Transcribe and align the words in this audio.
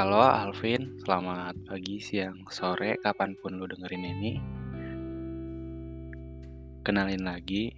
Halo 0.00 0.24
Alvin, 0.24 0.96
selamat 1.04 1.60
pagi, 1.68 2.00
siang, 2.00 2.48
sore, 2.48 2.96
kapan 3.04 3.36
pun 3.36 3.60
lu 3.60 3.68
dengerin 3.68 4.08
ini. 4.08 4.32
Kenalin 6.80 7.20
lagi, 7.20 7.68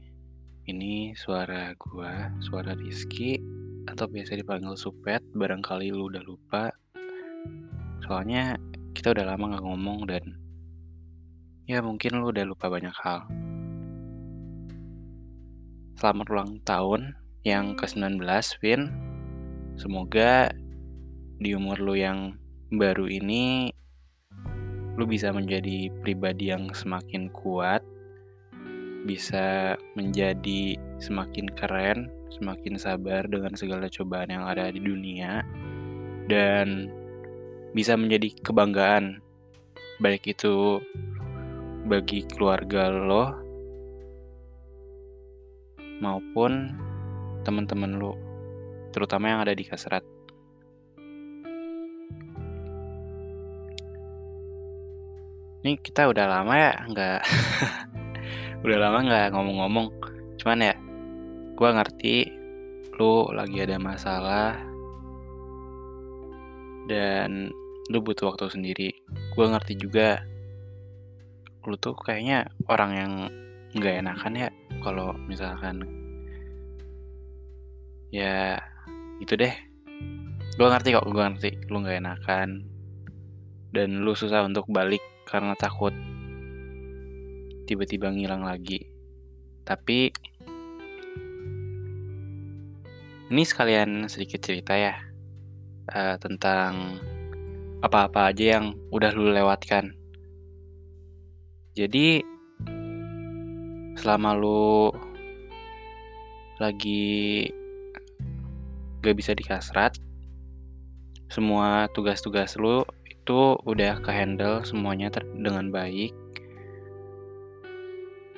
ini 0.71 1.19
suara 1.19 1.75
gua, 1.75 2.31
suara 2.39 2.79
Rizky, 2.79 3.43
atau 3.91 4.07
biasa 4.07 4.39
dipanggil 4.39 4.79
Supet, 4.79 5.19
barangkali 5.35 5.91
lu 5.91 6.15
udah 6.15 6.23
lupa. 6.23 6.71
Soalnya 8.07 8.55
kita 8.95 9.19
udah 9.19 9.27
lama 9.27 9.59
gak 9.59 9.67
ngomong 9.67 10.07
dan 10.07 10.23
ya 11.67 11.83
mungkin 11.83 12.23
lu 12.23 12.31
udah 12.31 12.47
lupa 12.47 12.71
banyak 12.71 12.95
hal. 13.03 13.27
Selamat 15.99 16.27
ulang 16.31 16.63
tahun 16.63 17.19
yang 17.43 17.75
ke-19, 17.75 18.23
Vin. 18.63 18.95
Semoga 19.75 20.55
di 21.43 21.59
umur 21.59 21.83
lu 21.83 21.99
yang 21.99 22.39
baru 22.71 23.11
ini 23.11 23.75
lu 24.95 25.05
bisa 25.09 25.35
menjadi 25.35 25.91
pribadi 26.05 26.53
yang 26.53 26.71
semakin 26.71 27.33
kuat, 27.33 27.83
bisa 29.09 29.75
menjadi 29.99 30.77
semakin 31.01 31.49
keren, 31.51 32.13
semakin 32.31 32.77
sabar 32.77 33.25
dengan 33.27 33.57
segala 33.57 33.89
cobaan 33.89 34.31
yang 34.31 34.45
ada 34.45 34.69
di 34.69 34.79
dunia, 34.79 35.43
dan 36.29 36.93
bisa 37.73 37.97
menjadi 37.97 38.37
kebanggaan, 38.45 39.19
baik 39.99 40.29
itu 40.29 40.79
bagi 41.89 42.23
keluarga 42.29 42.93
lo 42.93 43.33
maupun 46.05 46.77
teman-teman 47.49 47.97
lo, 47.97 48.13
terutama 48.93 49.33
yang 49.33 49.41
ada 49.41 49.57
di 49.57 49.65
kasrat. 49.65 50.12
Ini 55.63 55.79
kita 55.79 56.11
udah 56.11 56.27
lama 56.27 56.55
ya 56.59 56.75
nggak 56.91 57.21
udah 58.67 58.79
lama 58.83 58.99
nggak 59.07 59.31
ngomong-ngomong. 59.31 59.95
Cuman 60.35 60.59
ya, 60.59 60.75
gue 61.55 61.69
ngerti 61.71 62.17
lu 62.99 63.31
lagi 63.31 63.63
ada 63.63 63.79
masalah 63.79 64.59
dan 66.91 67.55
lu 67.95 67.99
butuh 68.03 68.35
waktu 68.35 68.51
sendiri. 68.51 68.91
Gue 69.39 69.47
ngerti 69.47 69.79
juga 69.79 70.27
lu 71.63 71.79
tuh 71.79 71.95
kayaknya 71.95 72.51
orang 72.67 72.91
yang 72.99 73.13
nggak 73.79 74.03
enakan 74.03 74.35
ya 74.35 74.51
kalau 74.83 75.15
misalkan 75.31 75.87
ya 78.11 78.59
gitu 79.23 79.39
deh. 79.39 79.55
Gue 80.59 80.67
ngerti 80.67 80.91
kok, 80.91 81.07
gue 81.07 81.23
ngerti 81.23 81.51
lu 81.71 81.87
nggak 81.87 82.03
enakan 82.03 82.67
dan 83.71 84.03
lu 84.03 84.11
susah 84.19 84.43
untuk 84.43 84.67
balik 84.67 85.12
karena 85.29 85.55
takut 85.55 85.95
tiba-tiba 87.67 88.11
ngilang 88.13 88.45
lagi. 88.45 88.85
Tapi 89.63 90.13
ini 93.33 93.43
sekalian 93.49 94.13
sedikit 94.13 94.45
cerita 94.45 94.77
ya 94.77 94.93
uh, 95.89 96.17
tentang 96.21 97.01
apa-apa 97.81 98.31
aja 98.31 98.59
yang 98.59 98.77
udah 98.93 99.11
lu 99.17 99.33
lewatkan. 99.33 99.97
Jadi 101.73 102.21
selama 103.97 104.37
lu 104.37 104.93
lagi 106.61 107.49
gak 109.03 109.17
bisa 109.17 109.33
dikasrat, 109.35 109.99
semua 111.27 111.89
tugas-tugas 111.91 112.55
lu 112.61 112.85
itu 113.23 113.55
udah 113.63 114.03
ke 114.03 114.11
handle 114.11 114.67
semuanya 114.67 115.15
dengan 115.39 115.71
baik. 115.71 116.11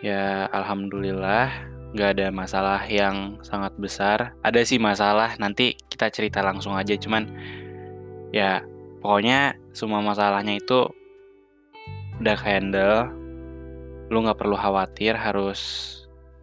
Ya 0.04 0.44
alhamdulillah 0.52 1.48
nggak 1.96 2.10
ada 2.20 2.28
masalah 2.28 2.84
yang 2.84 3.40
sangat 3.40 3.72
besar. 3.80 4.36
Ada 4.44 4.60
sih 4.60 4.76
masalah 4.76 5.40
nanti 5.40 5.72
kita 5.88 6.12
cerita 6.12 6.44
langsung 6.44 6.76
aja 6.76 6.92
cuman 7.00 7.24
ya 8.28 8.60
pokoknya 9.00 9.56
semua 9.72 10.04
masalahnya 10.04 10.60
itu 10.60 10.84
udah 12.20 12.36
ke 12.36 12.44
handle 12.44 13.08
lu 14.12 14.20
nggak 14.20 14.36
perlu 14.36 14.52
khawatir 14.52 15.16
harus 15.16 15.60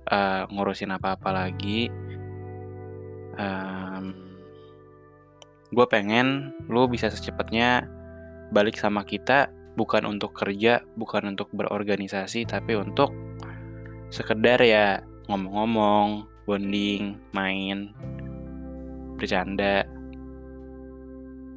uh, 0.09 0.49
ngurusin 0.49 0.97
apa-apa 0.97 1.29
lagi. 1.29 1.93
Um, 3.37 4.17
gue 5.69 5.85
pengen 5.85 6.57
lu 6.65 6.89
bisa 6.89 7.13
secepatnya 7.13 8.00
balik 8.51 8.75
sama 8.75 9.07
kita 9.07 9.49
bukan 9.79 10.03
untuk 10.03 10.35
kerja, 10.35 10.83
bukan 10.99 11.31
untuk 11.31 11.47
berorganisasi, 11.55 12.43
tapi 12.43 12.75
untuk 12.75 13.15
sekedar 14.11 14.59
ya 14.59 14.99
ngomong-ngomong, 15.31 16.27
bonding, 16.43 17.15
main, 17.31 17.95
bercanda. 19.15 19.87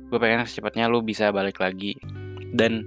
Gue 0.09 0.19
pengen 0.23 0.47
secepatnya 0.47 0.87
lu 0.87 1.03
bisa 1.03 1.35
balik 1.35 1.59
lagi. 1.59 1.99
Dan 2.55 2.87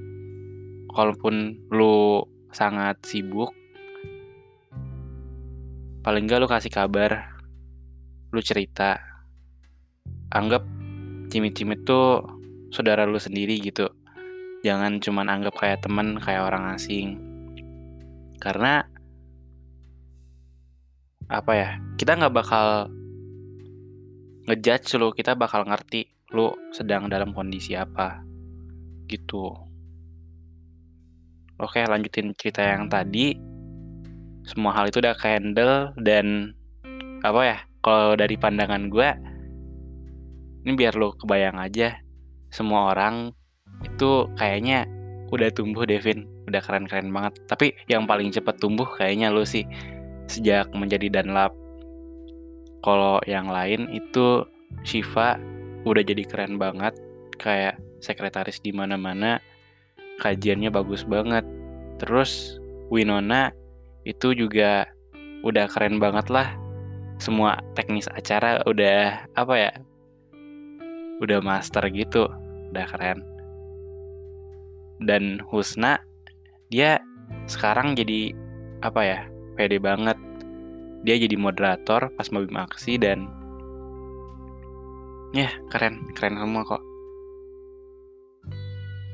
kalaupun 0.87 1.59
lu 1.67 2.23
sangat 2.55 3.03
sibuk, 3.03 3.51
paling 6.07 6.23
gak 6.23 6.39
lu 6.39 6.47
kasih 6.47 6.71
kabar, 6.71 7.35
lu 8.31 8.39
cerita. 8.39 8.95
Anggap 10.31 10.63
cimit-cimit 11.27 11.83
tuh 11.83 12.23
saudara 12.71 13.03
lu 13.03 13.19
sendiri 13.19 13.59
gitu 13.59 13.91
jangan 14.67 14.99
cuman 14.99 15.31
anggap 15.31 15.55
kayak 15.55 15.79
temen 15.79 16.19
kayak 16.19 16.43
orang 16.43 16.75
asing. 16.75 17.15
Karena 18.43 18.83
apa 21.31 21.51
ya 21.55 21.69
kita 21.95 22.19
nggak 22.19 22.35
bakal 22.35 22.91
ngejudge 24.47 24.95
lu 24.99 25.11
kita 25.11 25.35
bakal 25.35 25.67
ngerti 25.67 26.07
lu 26.35 26.51
sedang 26.75 27.07
dalam 27.07 27.31
kondisi 27.31 27.79
apa 27.79 28.19
gitu. 29.07 29.55
Oke 31.63 31.87
lanjutin 31.87 32.35
cerita 32.35 32.59
yang 32.59 32.91
tadi. 32.91 33.39
Semua 34.43 34.75
hal 34.75 34.91
itu 34.91 34.99
udah 34.99 35.15
handle 35.15 35.95
dan 35.99 36.55
apa 37.23 37.41
ya 37.43 37.57
kalau 37.83 38.15
dari 38.19 38.35
pandangan 38.35 38.87
gue 38.91 39.09
ini 40.67 40.71
biar 40.75 40.99
lu 40.99 41.15
kebayang 41.15 41.55
aja. 41.55 42.03
Semua 42.51 42.91
orang 42.91 43.36
itu 43.85 44.29
kayaknya 44.37 44.89
udah 45.31 45.49
tumbuh 45.51 45.83
Devin. 45.83 46.27
Udah 46.47 46.63
keren-keren 46.63 47.11
banget. 47.11 47.39
Tapi 47.45 47.75
yang 47.91 48.07
paling 48.07 48.31
cepat 48.31 48.57
tumbuh 48.59 48.87
kayaknya 48.87 49.31
lu 49.31 49.43
sih 49.43 49.67
sejak 50.27 50.71
menjadi 50.75 51.07
Danlap 51.19 51.55
kalau 52.83 53.19
yang 53.27 53.47
lain 53.51 53.91
itu 53.91 54.43
Shiva 54.83 55.39
udah 55.83 56.03
jadi 56.03 56.23
keren 56.23 56.55
banget. 56.55 56.95
Kayak 57.37 57.79
sekretaris 57.99 58.63
di 58.63 58.71
mana-mana 58.71 59.43
kajiannya 60.23 60.71
bagus 60.71 61.03
banget. 61.03 61.43
Terus 61.99 62.61
Winona 62.87 63.51
itu 64.07 64.31
juga 64.31 64.87
udah 65.43 65.67
keren 65.67 65.99
banget 65.99 66.31
lah. 66.31 66.55
Semua 67.17 67.59
teknis 67.73 68.07
acara 68.13 68.61
udah 68.63 69.25
apa 69.35 69.53
ya 69.57 69.71
udah 71.19 71.43
master 71.43 71.83
gitu. 71.91 72.29
Udah 72.71 72.85
keren 72.87 73.36
dan 75.01 75.41
Husna 75.47 76.01
dia 76.67 76.99
sekarang 77.47 77.95
jadi 77.95 78.35
apa 78.83 79.01
ya 79.03 79.19
pede 79.55 79.79
banget. 79.79 80.17
Dia 81.05 81.15
jadi 81.15 81.35
moderator 81.39 82.11
pas 82.13 82.27
Mabim 82.33 82.57
Aksi 82.59 82.99
dan 82.99 83.31
ya 85.31 85.47
keren 85.71 86.11
keren 86.13 86.35
semua 86.39 86.63
kok. 86.67 86.83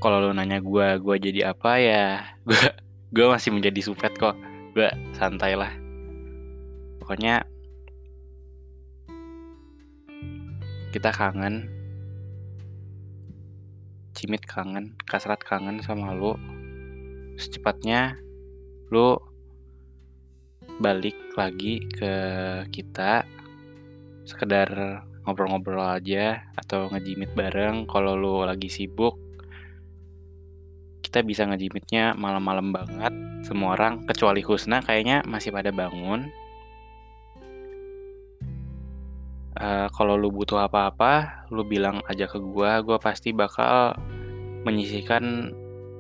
Kalau 0.02 0.19
lo 0.19 0.36
nanya 0.36 0.60
gue 0.60 0.88
gue 1.00 1.16
jadi 1.31 1.56
apa 1.56 1.80
ya 1.80 2.06
gue 2.48 2.63
gue 3.13 3.25
masih 3.30 3.54
menjadi 3.54 3.80
supet 3.80 4.16
kok. 4.18 4.36
Gue 4.74 4.90
santai 5.13 5.54
lah. 5.54 5.72
Pokoknya 6.98 7.46
kita 10.94 11.10
kangen 11.10 11.82
Cimit 14.24 14.48
kangen, 14.48 14.96
Kasrat 15.04 15.44
kangen 15.44 15.84
sama 15.84 16.16
lu. 16.16 16.40
Secepatnya 17.36 18.16
lu 18.88 19.20
balik 20.80 21.20
lagi 21.36 21.84
ke 21.92 22.16
kita. 22.72 23.28
Sekedar 24.24 25.04
ngobrol-ngobrol 25.28 26.00
aja 26.00 26.40
atau 26.56 26.88
ngejimit 26.88 27.36
bareng 27.36 27.84
kalau 27.84 28.16
lu 28.16 28.48
lagi 28.48 28.72
sibuk. 28.72 29.20
Kita 31.04 31.19
bisa 31.19 31.44
ngejimitnya 31.44 32.16
malam-malam 32.16 32.72
banget 32.72 33.12
semua 33.44 33.76
orang 33.76 34.08
kecuali 34.08 34.40
Husna 34.40 34.80
kayaknya 34.80 35.28
masih 35.28 35.52
pada 35.52 35.76
bangun. 35.76 36.31
Uh, 39.60 39.92
kalau 39.92 40.16
lu 40.16 40.31
butuh 40.31 40.64
apa-apa 40.64 41.46
lu 41.52 41.68
bilang 41.68 42.00
aja 42.08 42.26
ke 42.26 42.42
gue 42.42 42.72
gue 42.88 42.98
pasti 42.98 43.30
bakal 43.30 43.94
menyisihkan 44.63 45.51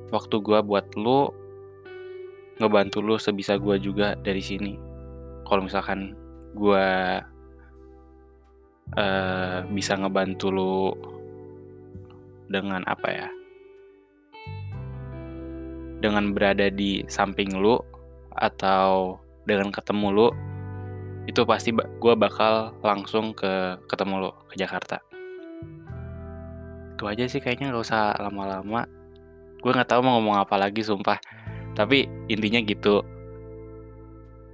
waktu 0.09 0.35
gue 0.39 0.59
buat 0.63 0.87
lu 0.95 1.31
ngebantu 2.61 3.03
lu 3.03 3.15
sebisa 3.19 3.59
gue 3.59 3.79
juga 3.79 4.15
dari 4.19 4.39
sini. 4.39 4.79
Kalau 5.43 5.65
misalkan 5.67 6.15
gue 6.55 6.87
uh, 8.95 9.57
bisa 9.73 9.93
ngebantu 9.99 10.47
lu 10.53 10.75
dengan 12.47 12.83
apa 12.87 13.09
ya? 13.11 13.29
Dengan 16.03 16.35
berada 16.35 16.67
di 16.67 17.03
samping 17.07 17.55
lu 17.59 17.79
atau 18.35 19.19
dengan 19.47 19.71
ketemu 19.71 20.07
lu 20.11 20.27
itu 21.23 21.47
pasti 21.47 21.71
gue 21.75 22.13
bakal 22.19 22.75
langsung 22.83 23.31
ke 23.31 23.79
ketemu 23.87 24.27
lo 24.27 24.31
ke 24.51 24.59
Jakarta 24.59 25.12
itu 27.03 27.11
aja 27.11 27.27
sih 27.27 27.43
kayaknya 27.43 27.75
nggak 27.75 27.83
usah 27.83 28.15
lama-lama. 28.15 28.87
Gue 29.59 29.75
nggak 29.75 29.91
tahu 29.91 30.07
mau 30.07 30.15
ngomong 30.23 30.39
apa 30.39 30.55
lagi 30.55 30.87
sumpah. 30.87 31.19
Tapi 31.75 32.07
intinya 32.31 32.63
gitu. 32.63 33.03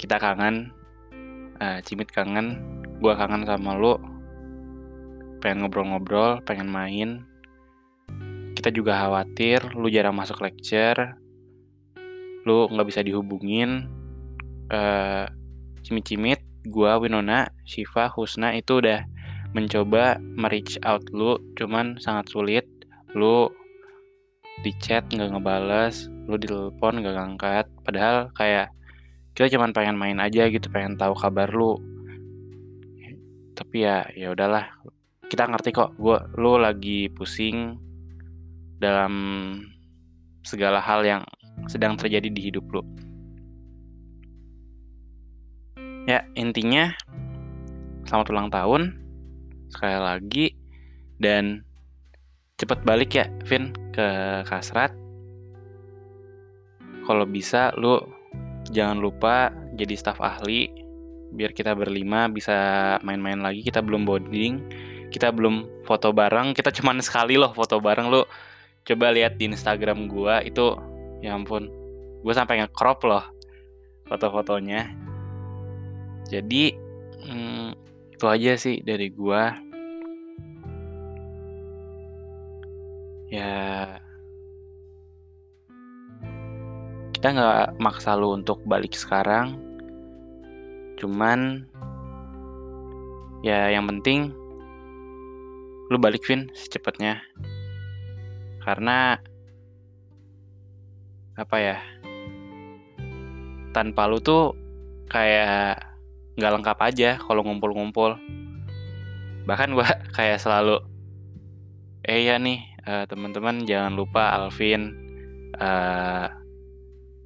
Kita 0.02 0.18
kangen. 0.18 0.74
Uh, 1.62 1.78
cimit 1.86 2.10
kangen. 2.10 2.58
Gue 2.98 3.14
kangen 3.14 3.46
sama 3.46 3.78
lo 3.78 4.02
pengen 5.46 5.62
ngobrol-ngobrol 5.62 6.42
pengen 6.42 6.74
main. 6.74 7.22
Kita 8.58 8.74
juga 8.74 8.98
khawatir 8.98 9.78
lu 9.78 9.86
jarang 9.94 10.18
masuk 10.18 10.42
lecture. 10.42 11.22
Lu 12.50 12.66
nggak 12.66 12.90
bisa 12.90 13.06
dihubungin. 13.06 13.86
Uh, 14.74 15.30
cimit-cimit 15.86 16.42
gua 16.66 16.98
Winona, 16.98 17.54
Shiva, 17.62 18.10
Husna 18.10 18.58
itu 18.58 18.82
udah 18.82 19.06
mencoba 19.54 20.22
merich 20.22 20.78
out 20.86 21.02
lu 21.10 21.38
cuman 21.58 21.98
sangat 21.98 22.30
sulit. 22.30 22.66
Lu 23.18 23.50
di 24.62 24.76
chat 24.78 25.08
nggak 25.08 25.32
ngebales 25.32 26.12
lu 26.30 26.38
di 26.38 26.46
telepon 26.46 27.02
nggak 27.02 27.16
ngangkat. 27.18 27.66
Padahal 27.82 28.30
kayak 28.38 28.70
kita 29.34 29.58
cuman 29.58 29.74
pengen 29.74 29.98
main 29.98 30.20
aja 30.22 30.46
gitu 30.52 30.70
pengen 30.70 31.00
tahu 31.00 31.18
kabar 31.18 31.50
lu. 31.50 31.82
Tapi 33.58 33.82
ya 33.82 34.06
ya 34.14 34.30
udahlah. 34.36 34.70
Kita 35.30 35.46
ngerti 35.46 35.74
kok 35.74 35.98
gua 35.98 36.26
lu 36.38 36.58
lagi 36.62 37.10
pusing 37.10 37.78
dalam 38.78 39.14
segala 40.46 40.80
hal 40.80 41.04
yang 41.04 41.22
sedang 41.68 41.98
terjadi 41.98 42.30
di 42.30 42.42
hidup 42.50 42.66
lu. 42.70 42.82
Ya 46.08 46.26
intinya 46.34 46.94
selamat 48.10 48.28
ulang 48.34 48.50
tahun 48.50 48.82
sekali 49.70 49.98
lagi. 49.98 50.46
Dan 51.20 51.64
cepet 52.60 52.80
balik 52.84 53.16
ya 53.16 53.26
Vin 53.48 53.72
ke 53.94 54.42
Kasrat. 54.44 54.92
Kalau 57.08 57.26
bisa 57.26 57.74
lu 57.80 57.98
jangan 58.70 59.02
lupa 59.02 59.50
jadi 59.74 59.98
staf 59.98 60.22
ahli 60.22 60.70
biar 61.30 61.54
kita 61.54 61.74
berlima 61.78 62.30
bisa 62.30 62.98
main-main 63.02 63.42
lagi. 63.42 63.66
Kita 63.66 63.82
belum 63.82 64.06
bonding 64.06 64.54
kita 65.10 65.34
belum 65.34 65.86
foto 65.90 66.14
bareng. 66.14 66.54
Kita 66.54 66.70
cuman 66.70 67.02
sekali 67.02 67.36
loh 67.36 67.52
foto 67.52 67.82
bareng 67.82 68.08
lu 68.14 68.22
coba 68.86 69.10
lihat 69.10 69.42
di 69.42 69.50
Instagram 69.50 70.06
gua. 70.06 70.42
Itu 70.46 70.78
ya 71.20 71.36
ampun 71.36 71.68
gue 72.20 72.34
sampai 72.36 72.62
nge-crop 72.64 73.00
loh 73.10 73.26
foto-fotonya. 74.08 74.90
Jadi 76.30 76.74
hmm, 77.26 77.69
itu 78.20 78.28
aja 78.28 78.60
sih 78.60 78.84
dari 78.84 79.08
gua. 79.16 79.56
Ya. 83.32 83.96
Kita 87.16 87.28
nggak 87.32 87.80
maksa 87.80 88.20
lu 88.20 88.36
untuk 88.36 88.60
balik 88.68 88.92
sekarang. 88.92 89.56
Cuman 91.00 91.64
ya 93.40 93.72
yang 93.72 93.88
penting 93.88 94.36
lu 95.88 95.96
balik 95.96 96.28
Vin 96.28 96.52
secepatnya. 96.52 97.24
Karena 98.60 99.16
apa 101.40 101.56
ya 101.56 101.80
tanpa 103.72 104.12
lu 104.12 104.20
tuh 104.20 104.52
kayak 105.08 105.89
nggak 106.40 106.56
lengkap 106.60 106.80
aja 106.80 107.10
kalau 107.20 107.44
ngumpul-ngumpul. 107.44 108.16
Bahkan 109.44 109.76
gue 109.76 109.88
kayak 110.18 110.40
selalu 110.40 110.80
eh 112.08 112.26
ya 112.26 112.40
nih 112.40 112.64
uh, 112.88 113.04
teman-teman 113.06 113.68
jangan 113.68 113.94
lupa 113.94 114.32
Alvin 114.32 114.96
uh, 115.60 116.32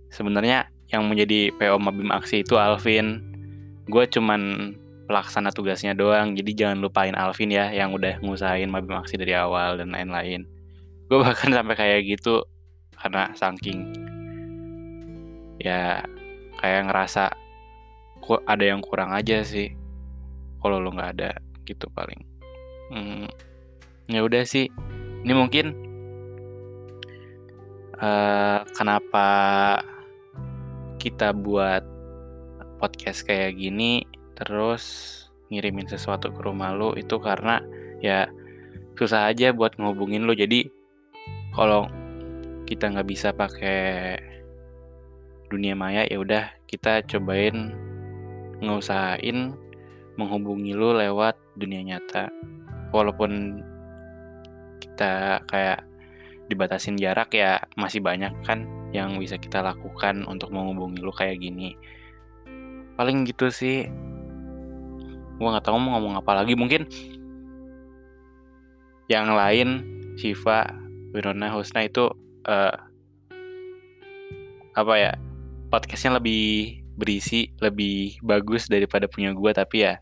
sebenarnya 0.09 0.73
yang 0.89 1.05
menjadi 1.05 1.53
PO 1.55 1.77
Mabim 1.77 2.09
Aksi 2.09 2.41
itu 2.41 2.57
Alvin. 2.57 3.21
Gue 3.85 4.09
cuman 4.09 4.73
pelaksana 5.05 5.51
tugasnya 5.51 5.93
doang 5.93 6.33
jadi 6.33 6.51
jangan 6.55 6.79
lupain 6.81 7.13
Alvin 7.13 7.51
ya 7.51 7.69
yang 7.69 7.93
udah 7.93 8.17
ngusahain 8.25 8.71
Mabim 8.71 8.97
Aksi 8.97 9.15
dari 9.15 9.37
awal 9.37 9.77
dan 9.77 9.93
lain-lain. 9.93 10.49
Gue 11.07 11.21
bahkan 11.21 11.53
sampai 11.57 11.75
kayak 11.77 12.01
gitu 12.09 12.41
karena 12.97 13.35
saking 13.35 13.91
ya 15.59 16.01
kayak 16.59 16.87
ngerasa 16.87 17.42
ada 18.47 18.63
yang 18.63 18.79
kurang 18.79 19.11
aja 19.11 19.43
sih. 19.43 19.75
Kalau 20.63 20.79
lo 20.79 20.91
nggak 20.95 21.11
ada 21.19 21.31
gitu 21.67 21.87
paling. 21.91 22.21
Hmm, 22.91 23.27
ya 24.07 24.23
udah 24.23 24.43
sih. 24.47 24.71
Ini 25.23 25.33
mungkin 25.35 25.75
uh, 27.99 28.63
kenapa 28.75 29.27
kita 30.99 31.35
buat 31.35 31.83
podcast 32.79 33.27
kayak 33.27 33.59
gini 33.59 34.03
terus 34.35 35.11
ngirimin 35.51 35.87
sesuatu 35.87 36.31
ke 36.31 36.39
rumah 36.43 36.75
lo 36.75 36.95
itu 36.95 37.19
karena 37.19 37.63
ya 38.03 38.27
susah 38.99 39.31
aja 39.31 39.51
buat 39.51 39.75
ngehubungin 39.75 40.23
lo. 40.27 40.35
Jadi 40.35 40.67
kalau 41.55 41.87
kita 42.63 42.89
nggak 42.89 43.07
bisa 43.07 43.29
pakai 43.35 44.17
dunia 45.51 45.77
maya 45.77 46.07
ya 46.09 46.17
udah 46.17 46.49
kita 46.65 47.05
cobain 47.05 47.75
ngusahain 48.61 49.55
menghubungi 50.19 50.77
lu 50.77 50.93
lewat 50.93 51.39
dunia 51.57 51.81
nyata. 51.81 52.29
Walaupun 52.93 53.63
kita 54.77 55.41
kayak 55.49 55.81
dibatasin 56.51 56.99
jarak 56.99 57.33
ya 57.33 57.63
masih 57.79 58.03
banyak 58.03 58.29
kan 58.45 58.67
yang 58.93 59.17
bisa 59.17 59.39
kita 59.41 59.63
lakukan 59.63 60.27
untuk 60.29 60.53
menghubungi 60.53 61.01
lu 61.01 61.09
kayak 61.09 61.41
gini. 61.41 61.73
Paling 62.93 63.25
gitu 63.25 63.49
sih. 63.49 63.89
Gua 65.41 65.57
nggak 65.57 65.65
tahu 65.65 65.81
mau 65.81 65.97
ngomong 65.97 66.21
apa 66.21 66.43
lagi. 66.43 66.53
Mungkin 66.53 66.85
yang 69.09 69.33
lain 69.33 69.81
Shiva 70.13 70.69
Wirona 71.13 71.49
Husna 71.49 71.89
itu 71.89 72.13
uh, 72.45 72.75
apa 74.73 74.93
ya 74.97 75.11
podcastnya 75.69 76.17
lebih 76.21 76.82
berisi 76.93 77.49
lebih 77.57 78.21
bagus 78.21 78.69
daripada 78.69 79.09
punya 79.09 79.33
gue 79.33 79.51
tapi 79.53 79.85
ya 79.85 79.97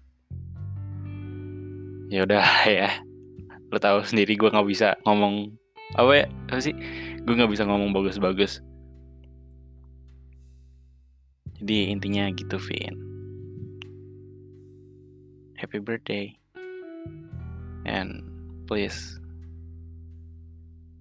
ya 2.12 2.28
udah 2.28 2.46
ya. 2.84 2.90
Lo 3.72 3.80
tahu 3.80 4.04
sendiri 4.04 4.36
gue 4.36 4.52
nggak 4.52 4.68
bisa 4.68 5.00
ngomong 5.08 5.56
apa 5.96 6.12
ya 6.12 6.26
apa 6.52 6.60
sih? 6.60 6.76
Gue 7.24 7.34
nggak 7.40 7.52
bisa 7.52 7.64
ngomong 7.64 7.96
bagus-bagus. 7.96 8.60
Jadi 11.62 11.94
intinya 11.94 12.28
gitu 12.36 12.60
Vin. 12.60 12.96
Happy 15.56 15.80
birthday. 15.80 16.36
And 17.86 18.26
please 18.68 19.22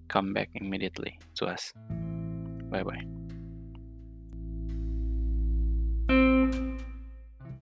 come 0.07 0.33
back 0.33 0.49
immediately 0.55 1.19
to 1.41 1.49
us. 1.49 1.73
Bye 2.71 2.87
bye 2.87 3.20